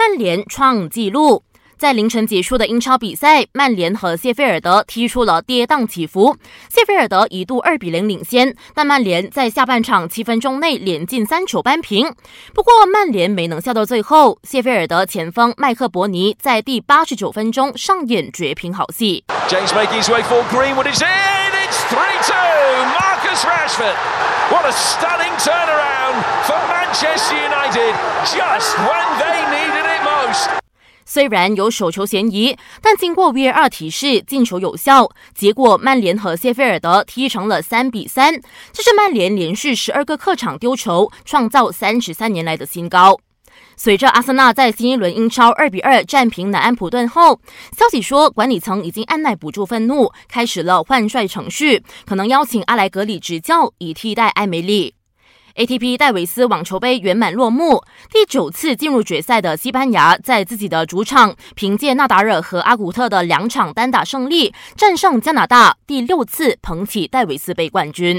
[0.00, 1.42] 曼联创纪录。
[1.76, 6.34] 在凌晨结束的英超比赛，曼联和谢菲尔德踢出了跌宕起伏。
[6.70, 12.14] 谢菲尔德一度二比零领先，但曼联在下半场七分钟内连进三球扳平。
[12.54, 19.22] 不过曼联没能笑到最后，谢菲尔德前锋麦克伯尼在第八十九分钟上演绝平好戏。
[19.48, 21.08] James making his way for Greenwood is in.
[21.68, 22.34] It's three two.
[22.98, 23.96] Marcus Rashford.
[24.50, 27.94] What a stunning turnaround for Manchester United.
[28.24, 29.49] Just when they need.
[31.12, 35.10] 虽然有手球嫌疑，但经过 VAR 提示，进球有效。
[35.34, 38.40] 结果曼联和谢菲尔德踢成了三比三，
[38.72, 43.18] 这是曼联连续十二个客场丢球，创造三十三年来的新高。
[43.76, 47.40] 随着阿森纳在新一轮英超二比二战平南安普顿后，
[47.76, 54.94] 消息说管理层已经按耐不住愤怒，开始了换帅程序，可能邀请阿莱格里执教，以替代埃梅利。
[55.56, 57.82] ATP 戴维斯网球杯圆满落幕，
[58.12, 68.18] 第九次进入决赛的西班牙在自己的主场，凭借纳达尔和阿古特的两场单打胜利，战胜加拿大，第六次捧起戴维斯杯冠军。